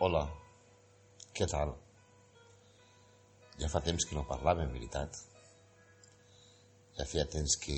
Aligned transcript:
Hola, 0.00 0.22
què 1.36 1.44
tal? 1.44 1.74
Ja 3.60 3.68
fa 3.68 3.82
temps 3.84 4.06
que 4.08 4.14
no 4.16 4.22
parlàvem, 4.24 4.70
veritat. 4.72 5.18
Ja 6.96 7.04
feia 7.10 7.26
temps 7.34 7.58
que, 7.60 7.76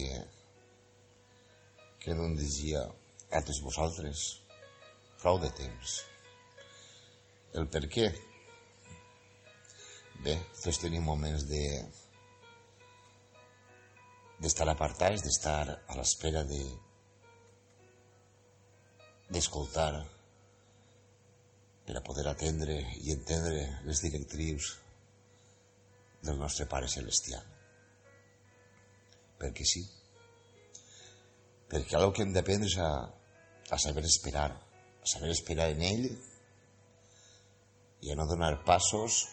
que 2.04 2.14
no 2.14 2.28
em 2.28 2.36
llegia 2.38 2.84
a 2.86 3.40
tots 3.48 3.58
vosaltres. 3.66 4.22
Prou 5.24 5.42
de 5.42 5.50
temps. 5.58 5.96
El 7.58 7.66
per 7.74 7.82
què? 7.96 8.06
Bé, 10.22 10.38
tots 10.62 10.78
tenim 10.86 11.02
moments 11.10 11.50
de 11.50 11.66
d'estar 14.46 14.70
apartats, 14.70 15.26
d'estar 15.26 15.60
a 15.74 15.98
l'espera 15.98 16.46
de 16.54 16.64
d'escoltar 19.34 19.90
per 21.86 21.96
a 21.98 22.04
poder 22.06 22.26
atendre 22.30 22.76
i 23.02 23.12
entendre 23.14 23.64
les 23.86 24.02
directrius 24.04 24.76
del 26.22 26.38
nostre 26.38 26.68
Pare 26.70 26.88
Celestial. 26.88 27.42
Perquè 29.42 29.66
sí. 29.66 29.82
Perquè 31.72 31.98
el 31.98 32.12
que 32.14 32.22
hem 32.22 32.34
d'aprendre 32.34 32.70
és 32.70 32.78
a, 32.78 32.90
a 33.74 33.78
saber 33.82 34.04
esperar, 34.06 34.50
a 34.54 35.12
saber 35.14 35.32
esperar 35.34 35.72
en 35.74 35.82
ell 35.88 36.06
i 38.02 38.12
a 38.12 38.18
no 38.18 38.28
donar 38.30 38.54
passos 38.66 39.24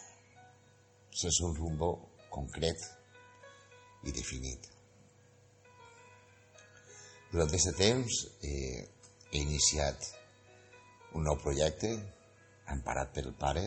sense 1.14 1.44
un 1.46 1.56
rumbo 1.58 1.94
concret 2.34 2.86
i 4.06 4.14
definit. 4.16 4.70
Durant 7.30 7.50
aquest 7.50 7.76
temps 7.78 8.24
eh, 8.42 8.86
he 9.30 9.42
iniciat 9.44 10.08
un 11.14 11.28
nou 11.28 11.38
projecte 11.42 11.92
emparat 12.76 13.14
pel 13.16 13.32
pare 13.40 13.66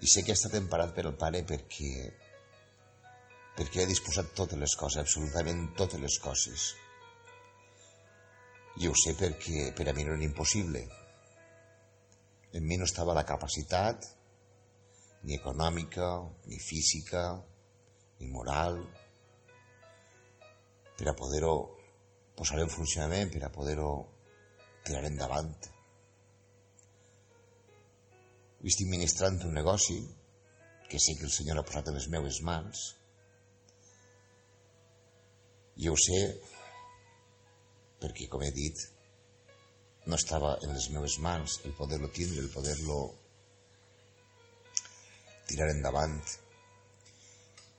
i 0.00 0.08
sé 0.08 0.22
que 0.24 0.32
ha 0.32 0.38
estat 0.38 0.56
emparat 0.56 0.94
per 0.96 1.04
el 1.08 1.16
pare 1.20 1.42
perquè 1.48 1.90
perquè 3.58 3.82
ha 3.82 3.88
disposat 3.90 4.30
totes 4.36 4.58
les 4.60 4.74
coses, 4.80 5.02
absolutament 5.02 5.66
totes 5.76 6.00
les 6.00 6.16
coses. 6.24 6.70
I 8.80 8.88
ho 8.88 8.94
sé 8.96 9.12
perquè 9.18 9.66
per 9.76 9.90
a 9.90 9.92
mi 9.92 10.06
no 10.06 10.14
era 10.14 10.24
impossible. 10.24 10.80
En 12.56 12.64
mi 12.66 12.78
no 12.80 12.86
estava 12.88 13.16
la 13.16 13.26
capacitat 13.28 14.06
ni 15.28 15.36
econòmica, 15.36 16.08
ni 16.48 16.58
física, 16.64 17.24
ni 18.20 18.30
moral, 18.32 18.80
per 20.96 21.10
a 21.10 21.16
poder-ho 21.16 21.54
posar 22.38 22.62
en 22.64 22.72
funcionament, 22.72 23.28
per 23.34 23.44
a 23.44 23.52
poder-ho 23.52 23.92
tirar 24.88 25.04
endavant. 25.10 25.52
Estic 28.60 28.90
ministrant 28.92 29.38
un 29.48 29.54
negoci 29.56 29.96
que 30.90 30.98
sé 31.00 31.14
que 31.16 31.24
el 31.24 31.32
Senyor 31.32 31.60
ha 31.60 31.64
posat 31.64 31.86
en 31.88 31.96
les 31.96 32.08
meves 32.12 32.40
mans 32.44 32.80
i 35.80 35.88
ho 35.88 35.94
sé 35.96 36.18
perquè, 38.00 38.26
com 38.32 38.42
he 38.44 38.50
dit, 38.52 38.82
no 40.08 40.18
estava 40.18 40.56
en 40.64 40.74
les 40.74 40.90
meves 40.92 41.16
mans 41.24 41.56
el 41.64 41.72
poder-lo 41.78 42.10
tindre, 42.12 42.42
el 42.44 42.52
poder-lo 42.52 42.98
tirar 45.48 45.70
endavant. 45.72 46.20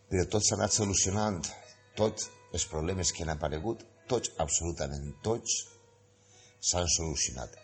Però 0.10 0.26
tot 0.34 0.45
s'ha 0.45 0.58
anat 0.58 0.73
solucionant, 0.76 1.40
tots 1.98 2.30
els 2.52 2.66
problemes 2.73 3.14
que 3.14 3.26
han 3.26 3.34
aparegut, 3.36 3.86
tots, 4.10 4.34
absolutament 4.44 5.14
tots, 5.26 5.62
s'han 6.72 6.90
solucionat. 6.98 7.56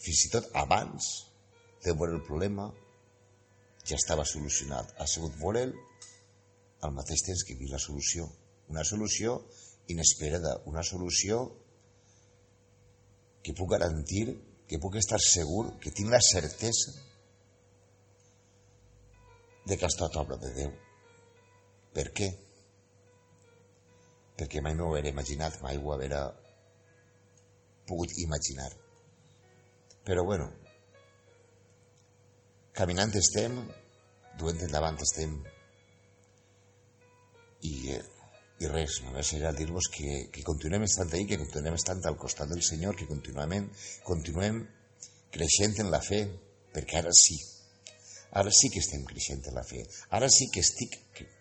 Fins 0.00 0.26
i 0.28 0.32
tot 0.36 0.52
abans 0.56 1.10
de 1.84 1.94
veure 1.96 2.16
el 2.18 2.24
problema 2.26 2.68
ja 3.86 3.96
estava 3.96 4.24
solucionat. 4.28 4.92
Ha 4.98 5.06
sigut 5.08 5.36
veure'l 5.40 5.72
al 6.84 6.94
mateix 6.96 7.24
temps 7.26 7.44
que 7.46 7.56
vi 7.56 7.70
la 7.70 7.80
solució. 7.80 8.28
Una 8.70 8.84
solució 8.84 9.40
inesperada, 9.90 10.60
una 10.70 10.84
solució 10.86 11.40
que 13.42 13.54
puc 13.56 13.72
garantir, 13.72 14.26
que 14.68 14.78
puc 14.78 15.00
estar 15.00 15.18
segur, 15.24 15.78
que 15.80 15.90
tinc 15.90 16.12
la 16.12 16.20
certesa 16.22 16.92
de 19.66 19.76
que 19.76 19.84
ha 19.84 19.90
estat 19.90 20.16
obra 20.20 20.38
de 20.40 20.52
Déu. 20.54 20.70
Per 21.96 22.06
què? 22.14 22.28
Perquè 24.38 24.62
mai 24.64 24.76
m'ho 24.76 24.92
haguera 24.92 25.10
imaginat, 25.10 25.58
mai 25.64 25.80
ho 25.80 25.92
haguera 25.92 26.22
pogut 27.88 28.14
imaginar. 28.22 28.70
Però 30.06 30.24
bueno, 30.24 30.48
caminant 32.80 33.12
estem, 33.18 33.58
duent 34.40 34.62
endavant 34.64 34.96
estem, 35.04 35.34
i, 37.68 37.72
i 38.64 38.70
res, 38.72 39.00
només 39.04 39.32
era 39.36 39.50
dir-vos 39.52 39.90
que, 39.92 40.14
que 40.32 40.44
continuem 40.46 40.86
estant 40.86 41.12
ahí, 41.12 41.26
que 41.28 41.36
continuem 41.42 41.76
estant 41.76 42.00
al 42.08 42.16
costat 42.22 42.48
del 42.48 42.62
Senyor, 42.64 42.96
que 42.96 43.08
continuem, 43.10 43.66
continuem 44.06 44.62
creixent 45.34 45.76
en 45.84 45.90
la 45.92 46.00
fe, 46.06 46.22
perquè 46.72 47.02
ara 47.02 47.12
sí, 47.20 47.36
ara 48.40 48.54
sí 48.54 48.70
que 48.72 48.80
estem 48.80 49.04
creixent 49.10 49.44
en 49.50 49.60
la 49.60 49.66
fe, 49.66 49.82
ara 50.16 50.30
sí 50.32 50.48
que 50.54 50.64
estic 50.64 50.96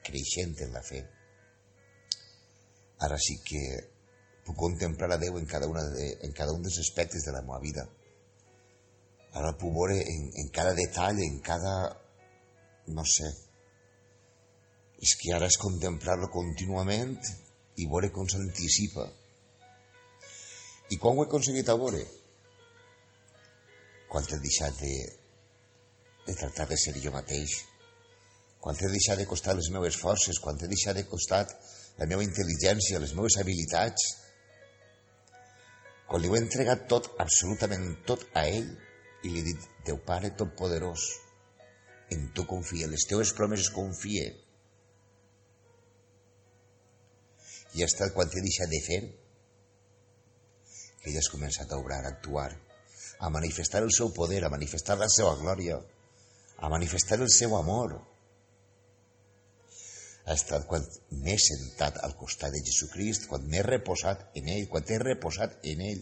creixent 0.09 0.59
en 0.67 0.75
la 0.75 0.83
fe, 0.83 1.05
ara 3.07 3.21
sí 3.29 3.37
que 3.47 3.63
puc 4.43 4.59
contemplar 4.59 5.13
a 5.15 5.21
Déu 5.23 5.39
en 5.39 5.47
cada, 5.47 5.71
una 5.71 5.87
de, 5.95 6.11
en 6.27 6.35
cada 6.35 6.51
un 6.51 6.67
dels 6.67 6.81
aspectes 6.83 7.23
de 7.23 7.37
la 7.37 7.45
meva 7.47 7.63
vida, 7.63 7.87
Ara 9.37 9.53
puc 9.61 9.73
veure 9.75 9.99
en, 10.01 10.25
en 10.41 10.49
cada 10.55 10.73
detall, 10.77 11.21
en 11.21 11.39
cada... 11.45 11.75
no 12.95 13.05
sé. 13.05 13.29
És 15.05 15.13
que 15.19 15.33
ara 15.35 15.47
és 15.47 15.59
contemplar-lo 15.61 16.31
contínuament 16.33 17.15
i 17.79 17.85
veure 17.87 18.09
com 18.15 18.27
s'anticipa. 18.27 19.05
I 20.89 20.97
quan 20.97 21.15
ho 21.15 21.23
he 21.23 21.29
aconseguit 21.29 21.69
a 21.69 21.77
veure? 21.77 22.01
Quan 24.09 24.25
he 24.25 24.39
deixat 24.41 24.79
de, 24.81 24.93
de 26.25 26.35
tractar 26.35 26.65
de 26.71 26.79
ser 26.81 26.95
jo 26.97 27.13
mateix, 27.13 27.59
quan 28.59 28.75
he 28.75 28.89
deixat 28.91 29.21
de 29.21 29.27
costar 29.29 29.55
les 29.55 29.69
meves 29.71 29.99
forces, 30.01 30.41
quan 30.43 30.57
he 30.59 30.67
deixat 30.67 30.97
de 30.97 31.05
costar 31.07 31.45
la 31.99 32.07
meva 32.09 32.25
intel·ligència, 32.25 32.99
les 32.99 33.13
meves 33.15 33.37
habilitats, 33.39 34.09
quan 36.09 36.23
li 36.23 36.31
ho 36.31 36.35
he 36.35 36.41
entregat 36.41 36.87
tot, 36.91 37.11
absolutament 37.21 37.91
tot 38.09 38.25
a 38.33 38.47
ell, 38.49 38.69
i 39.23 39.31
li 39.33 39.41
dit, 39.43 39.65
Déu 39.85 39.99
Pare 40.05 40.31
Totpoderós, 40.37 41.05
en 42.15 42.29
tu 42.33 42.45
confia, 42.49 42.87
les 42.87 43.05
teves 43.09 43.33
promeses 43.37 43.69
confie. 43.73 44.27
I 47.75 47.83
ha 47.83 47.89
estat 47.89 48.15
quan 48.15 48.29
t'he 48.31 48.41
deixat 48.41 48.71
de 48.71 48.79
fer 48.85 48.99
que 51.03 51.13
ja 51.13 51.21
has 51.21 51.29
començat 51.31 51.71
a 51.71 51.79
obrar, 51.79 52.01
a 52.03 52.13
actuar, 52.15 52.49
a 53.19 53.29
manifestar 53.31 53.83
el 53.83 53.91
seu 53.95 54.11
poder, 54.15 54.41
a 54.43 54.51
manifestar 54.51 54.97
la 54.97 55.07
seva 55.11 55.35
glòria, 55.39 55.77
a 56.57 56.69
manifestar 56.71 57.19
el 57.19 57.29
seu 57.31 57.55
amor. 57.57 57.99
Ha 60.25 60.35
estat 60.35 60.65
quan 60.69 60.85
m'he 61.23 61.35
sentat 61.41 61.99
al 62.05 62.15
costat 62.19 62.53
de 62.53 62.63
Jesucrist, 62.65 63.27
quan 63.29 63.45
m'he 63.49 63.63
reposat 63.65 64.27
en 64.39 64.49
ell, 64.55 64.67
quan 64.71 64.85
t'he 64.85 64.99
reposat 65.01 65.55
en 65.71 65.85
ell, 65.91 66.01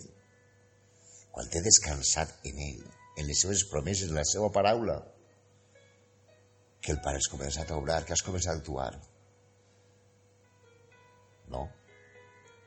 quan 1.31 1.51
t'he 1.51 1.61
descansat 1.65 2.33
en 2.49 2.63
ell 2.71 2.87
en 3.17 3.25
les 3.25 3.41
seves 3.41 3.65
promeses, 3.71 4.11
en 4.11 4.19
la 4.19 4.25
seva 4.29 4.51
paraula, 4.53 4.97
que 6.81 6.93
el 6.93 7.01
Pare 7.03 7.19
has 7.19 7.29
començat 7.31 7.71
a 7.71 7.77
obrar, 7.81 8.03
que 8.05 8.13
has 8.15 8.23
començat 8.23 8.53
a 8.53 8.61
actuar. 8.61 8.91
No, 11.53 11.63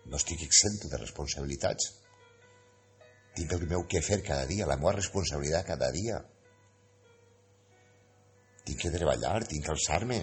no 0.06 0.18
estic 0.18 0.42
exento 0.44 0.90
de 0.90 0.98
responsabilitats. 1.00 1.92
Tinc 3.38 3.54
el 3.54 3.66
meu 3.70 3.86
que 3.88 4.02
fer 4.02 4.20
cada 4.26 4.48
dia, 4.50 4.66
la 4.66 4.76
meva 4.80 4.96
responsabilitat 4.98 5.68
cada 5.70 5.90
dia. 5.94 6.18
Tinc 8.66 8.82
que 8.82 8.92
treballar, 8.92 9.38
tinc 9.48 9.64
que 9.64 9.74
alçar-me, 9.76 10.20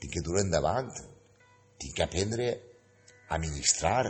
tinc 0.00 0.16
que 0.16 0.24
dur 0.24 0.40
endavant, 0.40 0.88
tinc 1.78 1.94
que 1.98 2.06
aprendre 2.06 2.48
a 3.28 3.38
ministrar, 3.38 4.06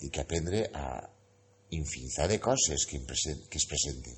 tinc 0.00 0.16
que 0.16 0.24
aprendre 0.24 0.64
a, 0.72 0.86
infinitat 1.76 2.30
de 2.30 2.38
coses 2.42 2.86
que, 2.90 3.00
que 3.04 3.60
es 3.60 3.66
presenten. 3.70 4.16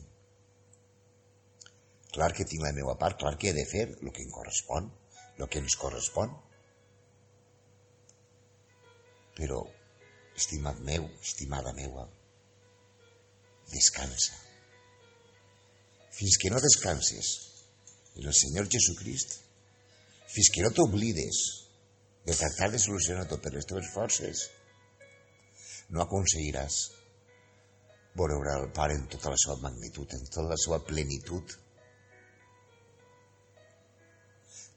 Clar 2.16 2.32
que 2.32 2.46
tinc 2.48 2.64
la 2.64 2.74
meva 2.76 2.96
part, 3.00 3.18
clar 3.20 3.36
que 3.36 3.50
he 3.50 3.56
de 3.56 3.66
fer 3.68 3.86
el 3.90 4.12
que 4.12 4.24
em 4.24 4.32
correspon, 4.32 4.88
el 5.36 5.48
que 5.52 5.60
ens 5.60 5.76
correspon. 5.80 6.32
Però, 9.36 9.60
estimat 10.36 10.80
meu, 10.84 11.08
estimada 11.20 11.74
meua, 11.76 12.06
descansa. 13.72 14.38
Fins 16.16 16.38
que 16.40 16.52
no 16.52 16.62
descanses 16.64 17.34
en 18.16 18.24
el 18.24 18.36
Senyor 18.36 18.70
Jesucrist, 18.72 19.40
fins 20.32 20.48
que 20.54 20.64
no 20.64 20.72
t'oblides 20.72 21.42
de 22.26 22.34
tractar 22.34 22.70
de 22.72 22.80
solucionar 22.80 23.26
tot 23.28 23.42
per 23.44 23.52
les 23.54 23.68
teves 23.68 23.90
forces, 23.92 24.46
no 25.92 26.02
aconseguiràs 26.02 26.78
veure 28.16 28.54
el 28.60 28.70
Pare 28.76 28.96
en 28.96 29.06
tota 29.12 29.32
la 29.32 29.38
seva 29.40 29.56
magnitud, 29.62 30.12
en 30.14 30.24
tota 30.28 30.48
la 30.50 30.58
seva 30.60 30.80
plenitud. 30.84 31.54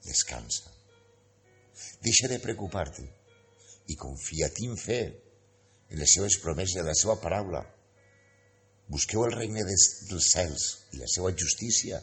Descansa. 0.06 0.72
Deixa 2.04 2.30
de 2.32 2.40
preocupar-te 2.44 3.06
i 3.90 3.98
confia-t'hi 4.00 4.70
en 4.70 4.78
fe 4.80 5.00
en 5.90 5.98
les 6.00 6.14
seves 6.16 6.38
promeses, 6.44 6.78
en 6.82 6.88
la 6.88 6.96
seva 6.98 7.18
paraula. 7.22 7.64
Busqueu 8.90 9.26
el 9.26 9.36
regne 9.36 9.66
dels 9.66 10.32
cels 10.34 10.70
i 10.94 11.02
la 11.02 11.10
seva 11.10 11.32
justícia 11.38 12.00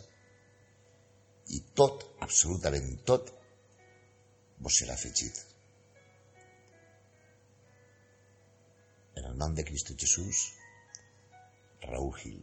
i 1.55 1.61
tot, 1.79 2.05
absolutament 2.27 2.93
tot, 3.07 3.31
vos 4.63 4.79
serà 4.81 4.95
afegit. 4.95 5.43
En 9.17 9.31
el 9.31 9.37
nom 9.41 9.55
de 9.57 9.65
Cristo 9.65 9.95
Jesús, 9.99 10.47
Raúl 11.83 12.13
Gil, 12.21 12.43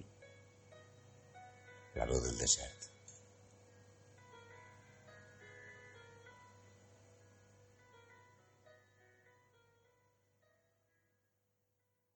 la 1.96 2.06
veu 2.06 2.22
del 2.22 2.38
desert. 2.38 2.90